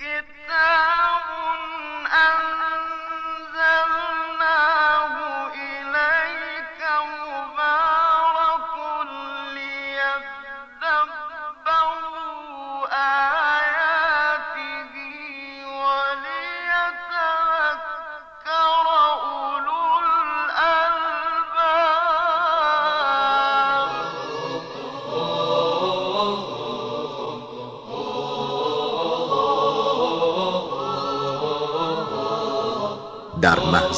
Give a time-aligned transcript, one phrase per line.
[0.00, 0.43] در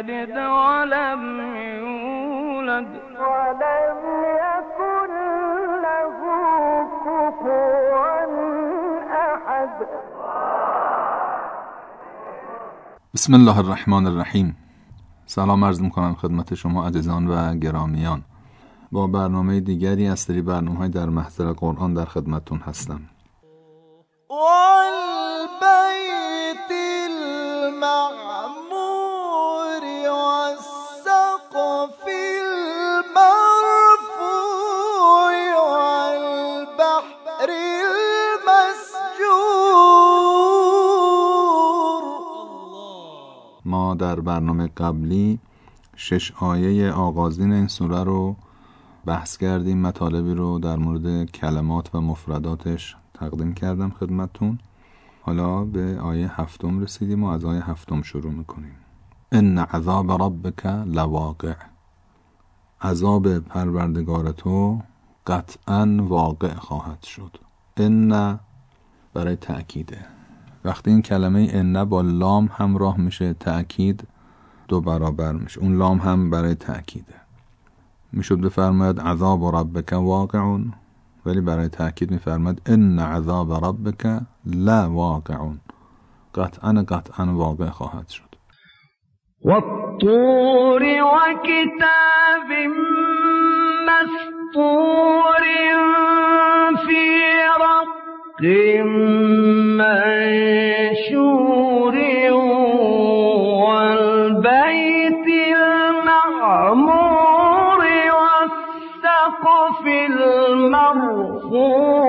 [0.00, 1.22] يلد ولم
[1.56, 2.90] يولد.
[3.20, 4.00] ولم
[4.44, 5.10] يكن
[5.86, 6.18] له
[7.04, 8.24] كفوا
[9.28, 9.74] أحد.
[13.14, 14.56] بسم الله الرحمن الرحیم.
[15.26, 18.22] سلام عرض می‌کنم خدمت شما عزیزان و گرامیان.
[18.92, 23.00] با برنامه دیگری از سری برنامه های در محضر قرآن در خدمتون هستم.
[24.30, 25.50] والبیت
[27.06, 28.29] المعمور
[43.94, 45.38] در برنامه قبلی
[45.96, 48.36] شش آیه آغازین این سوره رو
[49.06, 54.58] بحث کردیم مطالبی رو در مورد کلمات و مفرداتش تقدیم کردم خدمتون
[55.22, 58.74] حالا به آیه هفتم رسیدیم و از آیه هفتم شروع می‌کنیم.
[59.32, 61.54] ان عذاب ربک لواقع
[62.82, 64.82] عذاب پروردگار تو
[65.26, 67.36] قطعا واقع خواهد شد.
[67.76, 68.38] ان
[69.14, 70.19] برای تأکیده.
[70.64, 74.08] وقتی این کلمه ان با لام همراه میشه تأکید
[74.68, 75.60] دو برابر میشه.
[75.60, 77.14] اون لام هم برای تأکیده.
[78.12, 80.58] می‌شد بفرماید عذاب ربک واقع
[81.26, 85.36] ولی برای تأکید میفرماید ان عذاب ربک لا واقع
[86.34, 88.30] قطعا قطعا واقع خواهد شد.
[89.44, 92.50] والطور وكتاب
[93.88, 95.44] مسطور
[96.86, 97.02] في
[97.60, 97.89] رق
[101.00, 101.96] منشور
[103.62, 105.26] والبيت
[106.40, 107.00] المعمور
[108.20, 111.99] والسقف المرفوع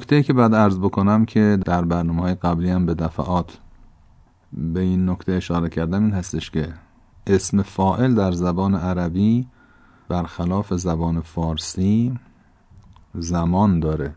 [0.00, 3.58] نکته که بعد عرض بکنم که در برنامه های قبلی هم به دفعات
[4.52, 6.68] به این نکته اشاره کردم این هستش که
[7.26, 9.46] اسم فائل در زبان عربی
[10.08, 12.18] برخلاف زبان فارسی
[13.14, 14.14] زمان داره.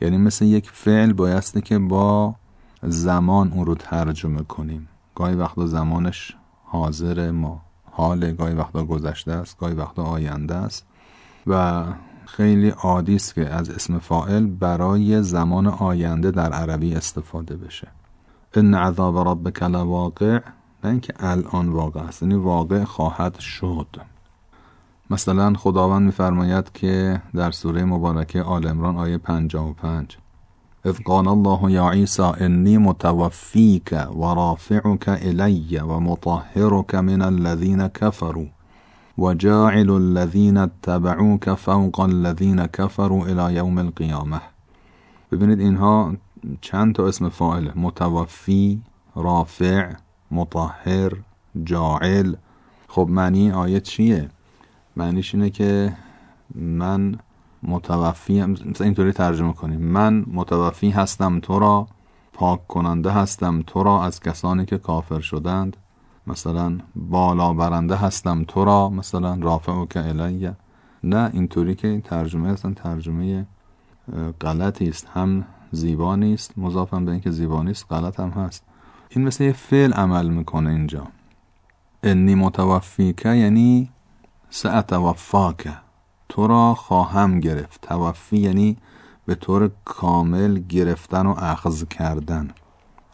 [0.00, 2.34] یعنی مثل یک فعل بایسته که با
[2.82, 4.88] زمان اون رو ترجمه کنیم.
[5.14, 7.60] گاهی وقتا زمانش حاضر ما.
[7.90, 10.86] حال گاهی وقتا گذشته است گاهی وقتا آینده است.
[11.46, 11.84] و
[12.26, 17.88] خیلی عادی است که از اسم فائل برای زمان آینده در عربی استفاده بشه.
[18.54, 20.40] ان عذاب ربک لواقع
[20.84, 23.86] نه اینکه الان واقع است یعنی واقع خواهد شد.
[25.10, 30.18] مثلا خداوند میفرماید که در سوره مبارکه آل عمران آیه 55
[30.84, 38.55] اذ قال الله یا عیسی انی متوفیک و رافعک الی و مطهرک من الذین کفروا.
[39.18, 44.40] و جاعل الذین اتبعوك فوق الذین كفروا الى یوم القیامه
[45.32, 46.14] ببینید اینها
[46.60, 48.82] چند تا اسم فاعل متوفی
[49.14, 49.92] رافع
[50.30, 51.12] مطهر
[51.64, 52.34] جاعل.
[52.88, 54.30] خب معنی آیه چیه؟
[54.96, 55.96] معنیش اینه که
[56.54, 57.18] من
[57.62, 59.80] متوفی مثلا اینطوری ترجمه کنیم.
[59.80, 61.88] من متوفی هستم تو را
[62.32, 65.76] پاک کننده هستم تو را از کسانی که کافر شدند
[66.26, 70.56] مثلا بالا برنده هستم تو را مثلا رافع و که الیه.
[71.04, 73.46] نه اینطوری که این ترجمه اصلا ترجمه
[74.40, 75.08] غلطی است.
[75.14, 78.64] هم زیبا نیست مضافم به اینکه زیبا نیست غلط هم هست.
[79.08, 81.06] این مثل یه فعل عمل می‌کنه اینجا.
[82.02, 83.90] انی متوفیکه یعنی
[84.50, 85.76] سأتوفاکه
[86.28, 87.80] تو را خواهم گرفت.
[87.80, 88.76] توفی یعنی
[89.26, 92.50] به طور کامل گرفتن و اخذ کردن.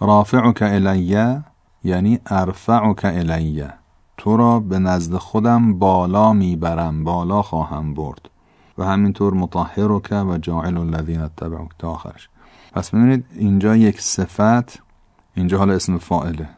[0.01, 1.45] رافعک الیه
[1.85, 3.73] یعنی ارفعک الیه
[4.17, 8.29] تو را به نزد خودم بالا می‌برم بالا خواهم برد.
[8.79, 12.29] و همینطور مطهرک و جاعل الذین اتبعوک تا آخرش.
[12.73, 14.83] پس ببینید اینجا یک صفت
[15.35, 16.49] اینجا حالا اسم فاعله.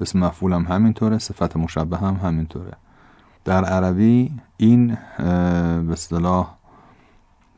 [0.00, 2.72] اسم مفعول هم همینطوره صفت مشبه هم همینطوره.
[3.44, 4.98] در عربی این
[5.86, 6.54] به اصطلاح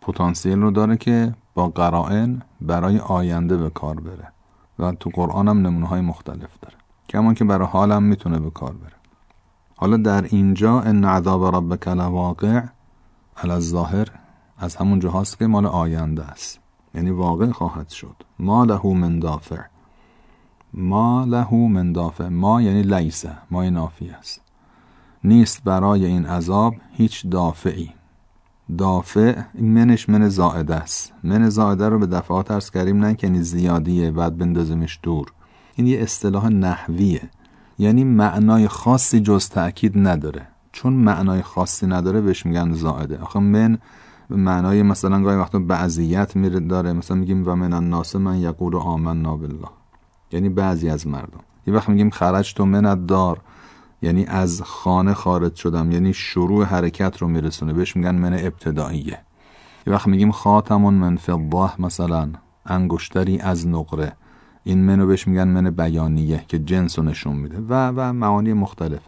[0.00, 4.32] پتانسیل رو داره که با قرائن برای آینده به کار بره.
[4.79, 6.76] و تو قرآن هم نمونه های مختلف داره.
[7.08, 8.92] کمان که برای حال هم می‌تونه به کار بره.
[9.76, 12.62] حالا در اینجا ان عذاب ربک لواقع
[13.36, 14.08] علی الظاهر
[14.58, 16.60] از همون جاهاست که مال آینده است.
[16.94, 18.16] یعنی واقع خواهد شد.
[18.38, 19.60] ما له من دافع.
[20.74, 22.28] ما له من دافع.
[22.28, 24.42] ما یعنی لیسه ما نافی است.
[25.24, 27.90] نیست برای این عذاب هیچ دافعی.
[28.78, 31.12] دافع منش من زائده است.
[31.22, 35.32] من زائده رو به دفعات ارز کردیم نه یعنی زیادیه بعد بندازیمش دور.
[35.76, 37.31] این یه اصطلاح نحویه.
[37.79, 40.47] یعنی معنای خاصی جز تأکید نداره.
[40.73, 43.19] چون معنای خاصی نداره بهش میگن زائده.
[43.19, 43.79] آخه من
[44.31, 46.93] معنای مثلا گاهی وقتا بعضیت میره داره.
[46.93, 49.69] مثلا میگیم و من الناس من یقول آمنا بالله.
[50.32, 51.41] یعنی بعضی از مردم.
[51.67, 53.41] یه وقت میگیم خرج تو من دار
[54.03, 55.93] یعنی از خانه خارج شدم.
[55.93, 57.73] یعنی شروع حرکت رو میرسونه.
[57.73, 59.19] بهش میگن من ابتداییه.
[59.87, 62.29] یه وقت میگیم خاتمون من فضه مثلا.
[62.67, 64.12] انگشتری از نقره.
[64.64, 67.58] این منو بهش میگن من بیانیه که جنس رو نشون میده.
[67.69, 69.00] و و معانی مختلف.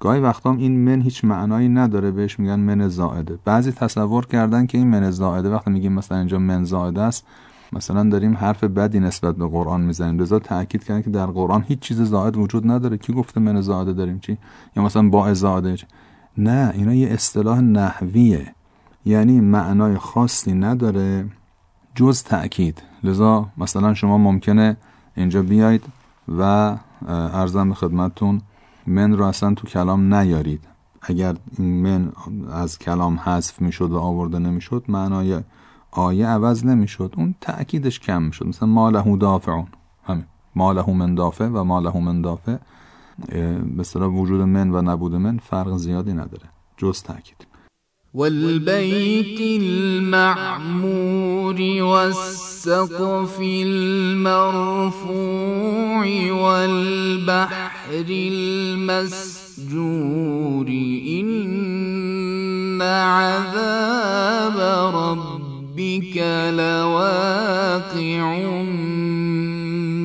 [0.00, 3.38] گاهی وقتا این من هیچ معنایی نداره بهش میگن من زائده.
[3.44, 7.26] بعضی تصور کردن که این من زائده وقتی میگیم مثلا اینجا من زائده است
[7.72, 10.20] مثلا داریم حرف بدی نسبت به قرآن می‌زنیم.
[10.20, 12.96] لذا تاکید کردن که در قرآن هیچ چیز زائد وجود نداره.
[12.96, 14.38] کی گفته من زائده داریم چی؟
[14.76, 15.76] یا مثلا با زائده
[16.38, 18.54] نه اینا یه اصطلاح نحویه.
[19.04, 21.24] یعنی معنای خاصی نداره
[21.94, 22.82] جز تأکید.
[23.04, 24.76] لذا مثلا شما ممکنه
[25.18, 25.84] اینجا بیاید
[26.38, 26.42] و
[27.08, 28.40] ارزم به خدمتتون
[28.86, 30.64] من رو اصلا تو کلام نیارید.
[31.02, 32.12] اگر این من
[32.52, 35.40] از کلام حذف می‌شد و آورده نمی‌شد معنای
[35.90, 37.14] آیه عوض نمی‌شد.
[37.16, 38.46] اون تأکیدش کم می‌شد.
[38.46, 39.66] مثلا ما له دافعون.
[40.04, 40.24] همین.
[40.54, 42.56] ما له من دافع و ما له من دافع.
[43.76, 46.46] به وجود من و نبود من فرق زیادی نداره.
[46.76, 47.47] جز تأکید.
[48.18, 54.42] والبيت المعمور والسقف المرفوع
[56.32, 59.46] والبحر المسجور
[61.20, 64.58] إن عذاب
[64.94, 66.16] ربك
[66.58, 68.22] لواقع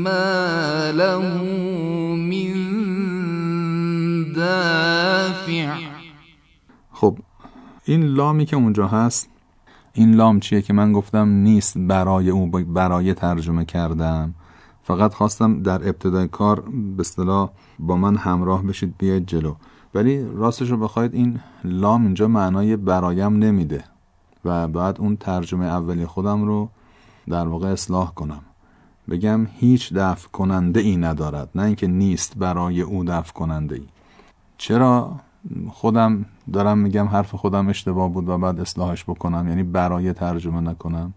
[0.06, 1.26] ما له
[2.14, 2.54] من
[4.34, 5.94] دافع.
[7.86, 9.30] این لامی که اونجا هست
[9.94, 14.34] این لام چیه که من گفتم نیست برای او برای ترجمه کردم.
[14.84, 17.50] فقط خواستم در ابتدای کار به اصطلاح
[17.80, 19.56] با من همراه بشید بیاید جلو.
[19.94, 23.84] ولی راستش رو بخواید این لام اینجا معنای برایم نمیده
[24.46, 26.70] و بعد اون ترجمه اولی خودم رو
[27.28, 28.42] در واقع اصلاح کنم.
[29.10, 33.86] بگم هیچ دفع کننده ای ندارد نه اینکه نیست برای او دفع کننده ای.
[34.58, 35.20] چرا؟
[35.72, 41.14] خودم دارم میگم حرف خودم اشتباه بود و بعد اصلاحش بکنم یعنی برای ترجمه نکنم.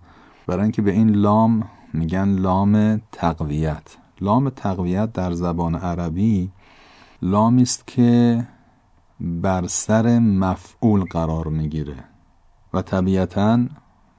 [0.46, 3.97] برای اینکه به این لام میگن لام تقویت.
[4.21, 6.50] لام تقویت در زبان عربی
[7.23, 8.47] لامی است که
[9.21, 12.04] بر سر مفعول قرار می‌گیره
[12.73, 13.66] و طبیعتا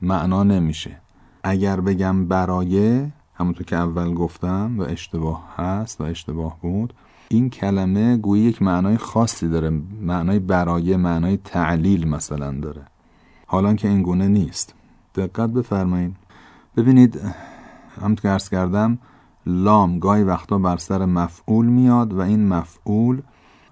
[0.01, 1.01] معنا نمیشه.
[1.43, 6.93] اگر بگم برای همونطور که اول گفتم و اشتباه هست و اشتباه بود
[7.29, 9.69] این کلمه گویی یک معنای خاصی داره
[10.01, 12.86] معنای برای معنای تعلیل مثلا داره.
[13.46, 14.75] حالا که این گونه نیست.
[15.15, 16.15] دقت بفرمایید
[16.77, 17.19] ببینید
[18.01, 18.98] همونطور که ارز کردم
[19.46, 23.22] لام گاهی وقتا بر سر مفعول میاد و این مفعول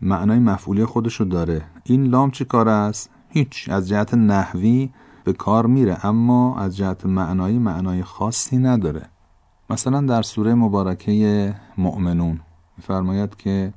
[0.01, 1.61] معنای مفعولی خودشو داره.
[1.83, 3.69] این لام چه کار است؟ هیچ.
[3.69, 4.89] از جهت نحوی
[5.23, 9.09] به کار میره اما از جهت معنایی معنای خاصی نداره.
[9.69, 12.39] مثلا در سوره مبارکه مؤمنون.
[12.81, 13.73] فرماید که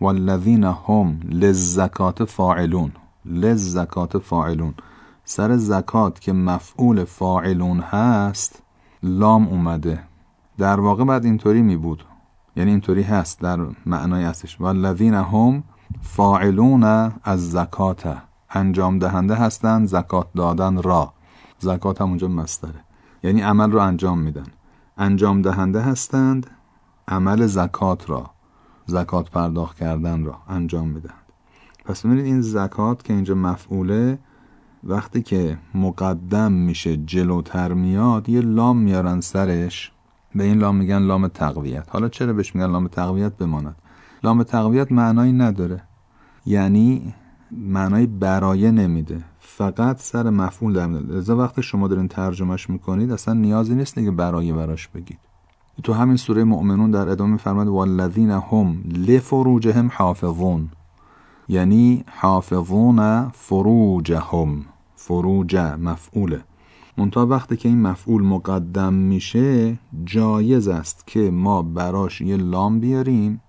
[0.00, 2.92] والذین هم للزکات فاعلون
[3.24, 4.74] للزکات فاعلون.
[5.24, 8.62] سر زکات که مفعول فاعلون هست
[9.02, 10.02] لام اومده.
[10.58, 12.04] در واقع بعد اینطوری می بود
[12.56, 15.62] یعنی اینطوری هست در معنای هستش والذین هم
[16.02, 16.84] فاعلون
[17.24, 18.16] از زکات.
[18.50, 21.12] انجام دهنده هستند زکات دادن را.
[21.58, 22.84] زکات هم اونجا مستره
[23.22, 24.46] یعنی عمل رو انجام میدن.
[24.98, 26.50] انجام دهنده هستند
[27.08, 28.30] عمل زکات را.
[28.86, 31.22] زکات پرداخت کردن را انجام می‌دهند
[31.84, 34.18] پس ببینید این زکات که اینجا مفعوله
[34.84, 39.92] وقتی که مقدم میشه جلوتر میاد یه لام میارن سرش.
[40.34, 41.88] به این لام میگن لام تقویت.
[41.90, 43.76] حالا چرا بهش میگن لام تقویت بماند؟
[44.24, 45.82] لام تقویت معنایی نداره.
[46.46, 47.14] یعنی
[47.50, 49.24] معنای برایه نمیده.
[49.38, 51.10] فقط سر مفعول در میاد.
[51.10, 55.18] لذا وقتی شما دارین ترجمهش می‌کنید اصلا نیازی نیست دیگه برایه براش بگید.
[55.82, 60.70] تو همین سوره مؤمنون در ادامه فرماد والذین هم لفروجهم حافظون.
[61.48, 64.64] یعنی حافظون فروجهم.
[64.94, 66.40] فروج مفعوله.
[66.98, 73.40] منتها وقتی که این مفعول مقدم میشه جایز است که ما براش یه لام بیاریم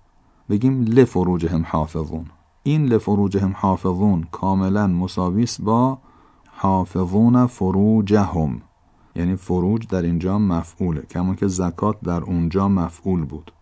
[0.50, 2.26] بگیم لفروجهم حافظون.
[2.62, 5.98] این لفروجهم حافظون کاملا مساویس با
[6.46, 8.62] حافظون فروجهم.
[9.16, 13.52] یعنی فروج در اینجا مفعوله کمون که زکات در اونجا مفعول بود.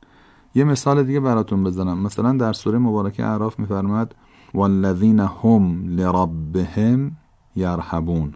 [0.54, 1.98] یه مثال دیگه براتون بزنم.
[1.98, 4.14] مثلا در سوره مبارکه اعراف میفرماد
[4.54, 7.16] والذین هم لربهم
[7.56, 8.34] یرهبون.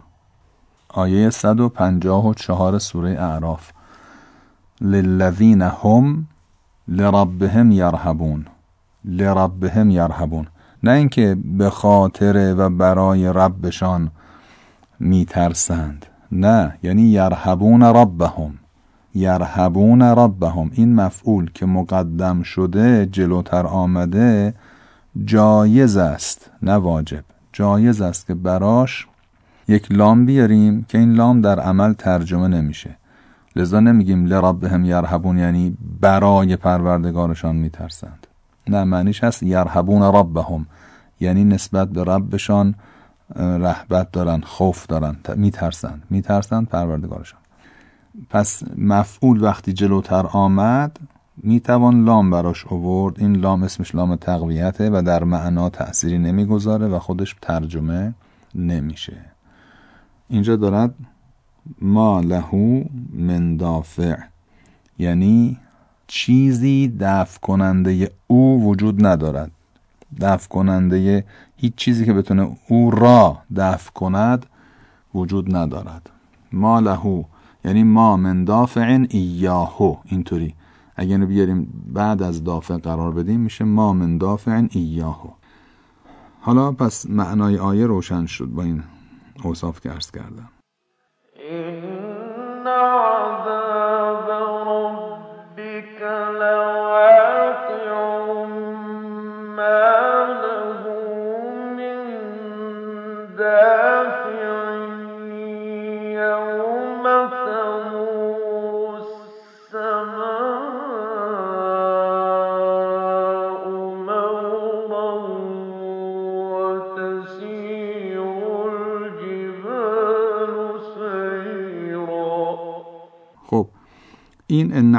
[0.89, 3.71] آیه 154 سوره اعراف.
[4.81, 6.27] للذین هم
[6.87, 8.45] لربهم یرهبون.
[9.05, 10.47] لربهم یرهبون.
[10.83, 14.11] نه اینکه به خاطر و برای ربشان
[14.99, 16.05] میترسند.
[16.31, 18.53] نه یعنی یرهبون ربهم.
[19.15, 20.71] یرهبون ربهم.
[20.73, 24.53] این مفعول که مقدم شده جلوتر آمده
[25.25, 27.23] جایز است نه واجب.
[27.53, 29.07] جایز است که براش
[29.67, 32.97] یک لام بیاریم که این لام در عمل ترجمه نمیشه.
[33.55, 38.27] لذا نمیگیم لربهم یرهبون یعنی برای پروردگارشان میترسند.
[38.67, 40.65] نه معنیش هست یرهبون ربهم
[41.19, 42.75] یعنی نسبت به ربشان
[43.35, 47.39] رهبت دارن خوف دارن میترسند میترسند پروردگارشان.
[48.29, 50.99] پس مفعول وقتی جلوتر آمد
[51.37, 56.99] می‌توان لام براش اوورد این لام اسمش لام تقویته و در معنا تأثیری نمی‌گذاره و
[56.99, 58.13] خودش ترجمه
[58.55, 59.17] نمیشه.
[60.29, 60.93] اینجا دارد
[61.81, 64.17] ما لهو من دافع.
[64.99, 65.57] یعنی
[66.07, 69.51] چیزی دفع کننده او وجود ندارد.
[70.21, 71.25] دفع کننده
[71.57, 74.45] هیچ چیزی که بتونه او را دفع کند
[75.15, 76.09] وجود ندارد.
[76.51, 77.23] ما لهو
[77.65, 80.53] یعنی ما من دافع ایاهو اینطوری.
[80.95, 85.29] اگر بیاریم بعد از دافع قرار بدیم میشه ما من دافع ایاهو
[86.41, 88.83] حالا پس معنای آیه روشن شد با این
[89.43, 90.49] اوصاف که عرض کردم.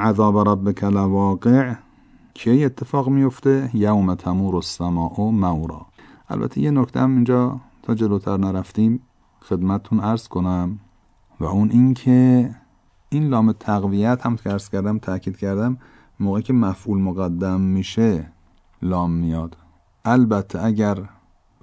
[0.09, 1.75] عذاب ربک لواقع.
[2.35, 5.87] کی اتفاق میفته؟ یوم تمور السماء مورا.
[6.29, 9.03] البته یه نکته هم اینجا تا جلوتر نرفتیم
[9.41, 10.79] خدمتتون عرض کنم.
[11.41, 12.51] و اون این که
[13.09, 15.79] این لام تقویت هم که عرض کردم تاکید کردم
[16.21, 18.33] موقعی که مفعول مقدم میشه
[18.83, 19.57] لام میاد.
[20.05, 20.99] البته اگر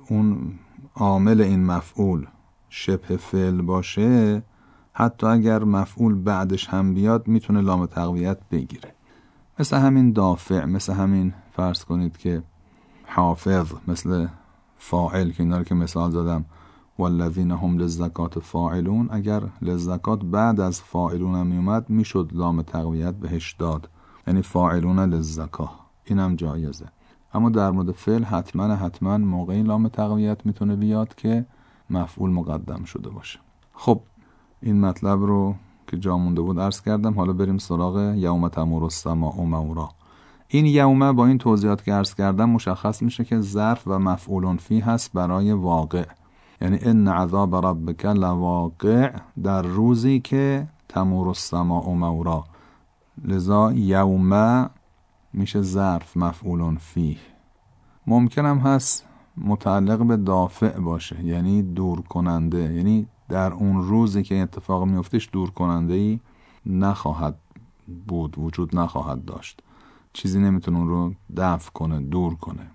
[0.10, 0.54] اون
[0.96, 2.28] عامل این مفعول
[2.70, 4.44] شبه فعل باشه
[4.98, 8.94] حتی اگر مفعول بعدش هم بیاد می‌تونه لام تقویت بگیره.
[9.60, 12.44] مثل همین دافع مثل همین فرض کنید که
[13.06, 14.28] حافظ مثل
[14.78, 16.46] فاعل که اینا رو که مثال زدم.
[17.00, 19.08] والذین هم للزکات فاعلون.
[19.12, 23.90] اگر للزکات بعد از فاعلون هم میومد می‌شد لام تقویت بهش داد.
[24.28, 25.70] یعنی فاعلون للزکا
[26.06, 26.86] اینم جایزه.
[27.34, 31.46] اما در مورد فعل حتما حتما موقعی لام تقویت می‌تونه بیاد که
[31.90, 33.40] مفعول مقدم شده باشه.
[33.74, 34.02] خب
[34.66, 35.56] این مطلب رو
[35.88, 37.14] که جا مونده بود عرض کردم.
[37.14, 39.90] حالا بریم سراغ یوم تمور السماء مورا.
[40.48, 44.80] این یومه با این توضیحات که عرض کردم مشخص میشه که ظرف و مفعول فی
[44.80, 46.06] هست برای واقع.
[46.62, 49.12] یعنی ان عذاب ربک لواقع
[49.44, 52.44] در روزی که تمور السماء مورا.
[53.24, 54.70] لذا یومه
[55.34, 57.18] میشه ظرف مفعول فیه
[58.08, 59.06] ممکنم هست
[59.38, 65.50] متعلق به دافع باشه یعنی دور کننده یعنی در اون روزی که اتفاق میفتش دور
[65.50, 66.20] کننده ای
[66.66, 67.36] نخواهد
[68.08, 69.62] بود وجود نخواهد داشت.
[70.14, 72.68] چیزی نمی‌تونه اون رو دفع کنه دور کنه.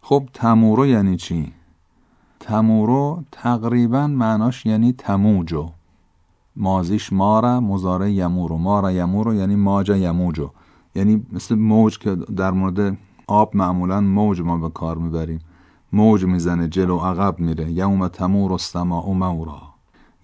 [0.00, 1.52] خب تمورو یعنی چی؟
[2.40, 5.70] تمورو تقریبا معناش یعنی تموجو.
[6.56, 8.58] مازیش مارا مزاره یمورو.
[8.58, 10.50] مارا یمورو یعنی ماجا یموجو.
[10.94, 15.40] یعنی مثل موج که در مورد آب معمولا موج ما به کار می‌بریم.
[15.92, 17.72] موج می‌زنه جلو عقب میره.
[17.72, 19.73] یوم تمور السماء مورا.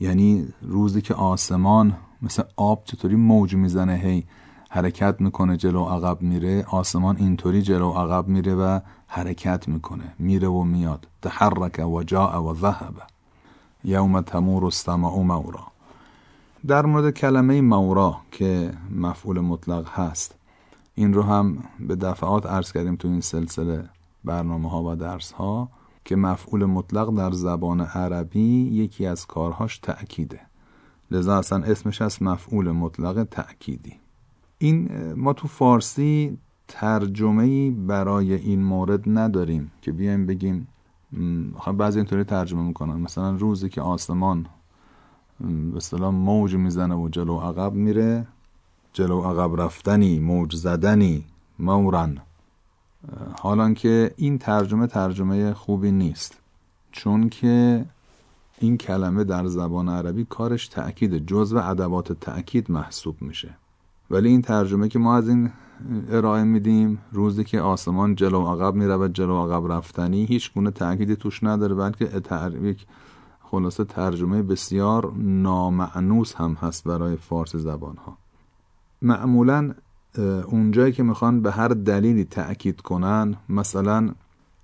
[0.00, 4.24] یعنی روزی که آسمان مثل آب چطوری موج می‌زنه هی
[4.70, 10.62] حرکت می‌کنه جلو عقب میره آسمان اینطوری جلو عقب میره و حرکت می‌کنه میره و
[10.62, 11.08] میاد.
[11.22, 12.94] تحرک و جاء و ذهب.
[13.84, 15.66] یوم تمور السماء مورا.
[16.66, 20.34] در مورد کلمه مورا که مفعول مطلق هست
[20.94, 23.84] این رو هم به دفعات عرض کردیم تو این سلسله
[24.24, 25.68] برنامه ها و درس ها
[26.04, 30.40] که مفعول مطلق در زبان عربی یکی از کارهاش تأکیده.
[31.10, 33.92] لذا اصلا اسمش از مفعول مطلق تأکیدی.
[34.58, 36.38] این ما تو فارسی
[36.68, 40.68] ترجمه برای این مورد نداریم که بیایم بگیم
[41.56, 42.94] خب بعضی اینطوری ترجمه می‌کنن.
[42.94, 44.46] مثلا روزی که آسمان
[45.40, 48.26] به اصطلاح موج می‌زنه و جلو عقب میره
[48.92, 51.24] جلو عقب رفتنی موج زدنی
[51.58, 52.18] مورن
[53.40, 56.38] حالان که این ترجمه ترجمه خوبی نیست
[56.92, 57.84] چون که
[58.58, 63.56] این کلمه در زبان عربی کارش تأکید جزو ادوات تأکید محسوب میشه.
[64.10, 65.50] ولی این ترجمه که ما از این
[66.10, 71.16] ارائه میدیم روزی که آسمان جلو عقب میره و جلو عقب رفتنی هیچ گونه تأکیدی
[71.16, 72.22] توش نداره بلکه
[72.62, 72.86] یک
[73.40, 78.16] خلاصه ترجمه بسیار نامعنوس هم هست برای فارسی زبان ها
[79.02, 79.74] معمولا
[80.18, 84.10] اونجایی که می‌خوان به هر دلیلی تأکید کنن مثلا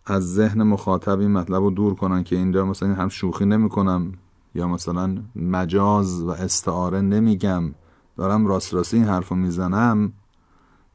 [0.07, 4.13] از ذهن مخاطب این مطلب رو دور کنن که اینجا مثلا هم شوخی نمی‌کنم
[4.55, 7.75] یا مثلا مجاز و استعاره نمیگم
[8.17, 10.13] دارم راست راستی این حرف رو می‌زنم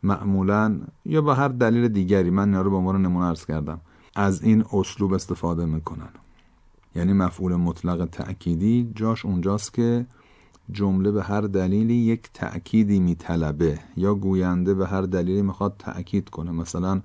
[0.03, 3.81] معمولا یا به هر دلیل دیگری من اینا رو به عنوان نمونه ارز کردم
[4.15, 6.10] از این اسلوب استفاده می‌کنن.
[6.96, 10.05] یعنی مفعول مطلق تأکیدی جاش اونجاست که
[10.71, 16.51] جمله به هر دلیلی یک تأکیدی میطلبه یا گوینده به هر دلیلی می‌خواد تأکید کنه.
[16.51, 17.01] مثلا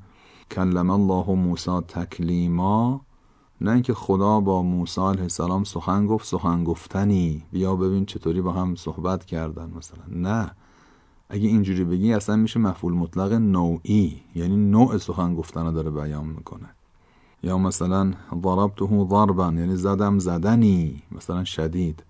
[0.51, 3.01] کلم الله موسی تکلیما
[3.61, 7.43] نه اینکه خدا با موسی علیه السلام سخن گفت سخن گفتنی.
[7.53, 10.05] بیا ببین چطوری با هم صحبت کردن مثلا.
[10.09, 10.51] نه.
[11.29, 16.69] اگه اینجوری بگی اصلا میشه مفعول مطلق نوعی یعنی نوع سخن گفتن داره بیان می‌کنه.
[17.43, 22.03] یا مثلا ضربته ضربا یعنی زدم زدنی مثلا شدید.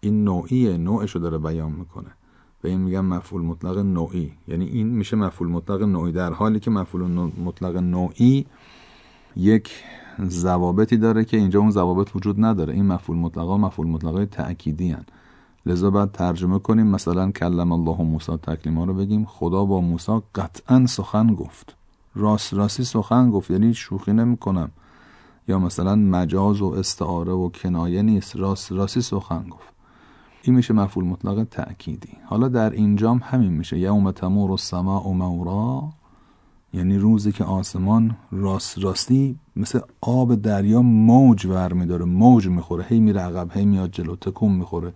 [0.00, 2.10] این نوعیه نوعش رو داره بیان می‌کنه.
[2.62, 4.32] به این میگم مفعول مطلق نوعی.
[4.48, 6.12] یعنی این میشه مفعول مطلق نوعی.
[6.12, 8.46] در حالی که مفعول مطلق نوعی
[9.36, 9.70] یک
[10.28, 12.74] ضوابطی داره که اینجا اون ضوابط وجود نداره.
[12.74, 15.04] این مفعول مطلقا مفعول مطلقای تأکیدی هن.
[15.66, 16.86] لذا باید ترجمه کنیم.
[16.86, 19.24] مثلا کلم الله موسی تکلیما رو بگیم.
[19.24, 21.74] خدا با موسی قطعا سخن گفت.
[22.14, 23.50] راست راستی سخن گفت.
[23.50, 24.70] یعنی شوخی نمی‌کنم.
[25.48, 28.36] یا مثلا مجاز و استعاره و کنایه نیست.
[28.36, 29.77] راست راستی سخن گفت.
[30.48, 33.78] این میشه مفعول مطلق تأکیدی؟ حالا در اینجام همین میشه.
[33.78, 35.88] یوم تمور و مورا
[36.72, 42.84] یعنی روزی که آسمان راست راستی مثل آب دریا موج ور میداره موج می‌خوره.
[42.88, 44.92] هی میره عقب هی میاد جلو تکون می‌خوره.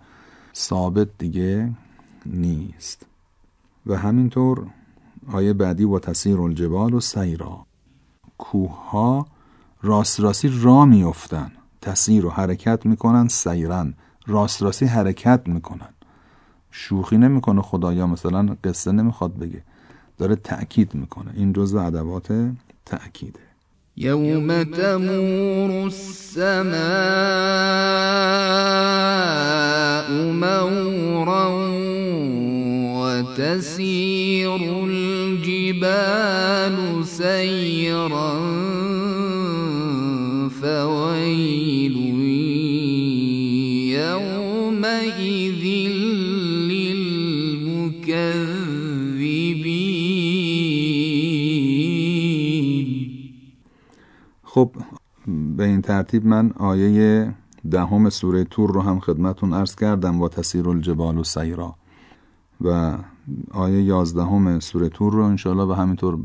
[0.54, 1.72] ثابت دیگه
[2.26, 3.06] نیست.
[3.86, 4.66] و همینطور
[5.32, 7.66] آیه بعدی و تسیر الجبال و سیرا.
[8.38, 9.26] کوه ها
[9.82, 13.94] راست راستی را میفتن تسیر و حرکت می‌کنن سیرن.
[14.26, 15.88] راست راستی حرکت می‌کنن.
[16.70, 19.62] شوخی نمی‌کنه خدایا مثلا قصه نمی‌خواد بگه.
[20.18, 21.30] داره تأکید می‌کنه.
[21.34, 22.28] این جزء ادوات
[22.86, 23.40] تأکیده.
[23.96, 26.72] يوم تمور السماء
[30.70, 31.44] مورا
[33.02, 34.50] وتسير
[34.88, 38.31] الجبال سيرا
[54.54, 54.70] خب
[55.56, 57.34] به این ترتیب من آیه
[57.70, 61.74] دهم سوره تور رو هم خدمتون عرض کردم و تسیر الجبال و سیرا.
[62.60, 62.98] و
[63.50, 66.18] آیه یازدهم سوره تور رو انشاءالله و همینطور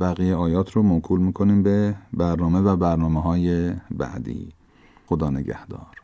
[0.00, 4.48] بقیه آیات رو موکول می‌کنیم به برنامه و برنامه های بعدی.
[5.06, 6.03] خدا نگهدار.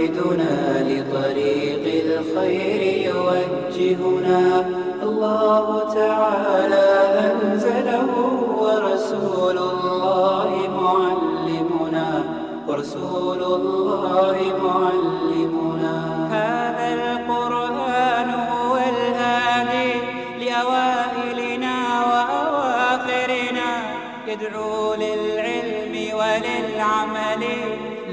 [0.00, 0.54] يوعدنا
[0.88, 4.40] لطريق الخير يوجهنا.
[5.02, 6.88] الله تعالى
[7.28, 8.10] أنزله
[8.62, 10.50] ورسول الله
[10.82, 12.08] معلمنا.
[12.68, 14.36] ورسول الله
[14.66, 15.96] معلمنا.
[16.36, 19.92] هذا القرآن هو الهادي
[20.40, 21.76] لأوائلنا
[22.10, 23.68] وأواخرنا.
[24.28, 24.79] يدعو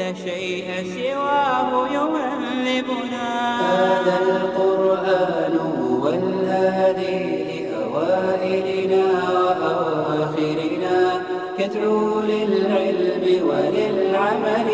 [0.07, 3.27] لا شيء سواه يهذبنا
[3.59, 11.21] هذا القرآن هو الهادي لأوائلنا وأواخرنا
[11.59, 14.69] يدعو للعلم وللعمل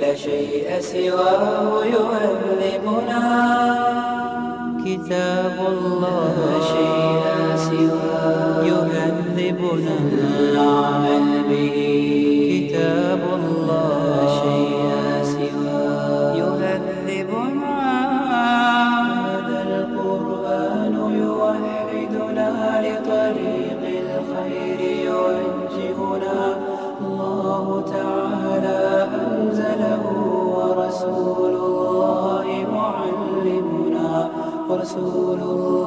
[0.00, 3.22] لا شيء سواه يهذبنا
[4.84, 7.24] كتاب الله لا شيء
[7.56, 9.94] سواه يهذبنا
[10.38, 12.31] العمل به.
[34.92, 35.81] so